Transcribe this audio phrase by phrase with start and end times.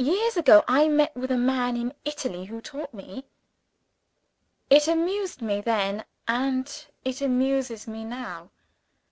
[0.00, 3.26] Years ago I met with a man in Italy, who taught me.
[4.68, 6.68] It amused me, then and
[7.04, 8.50] it amuses me now.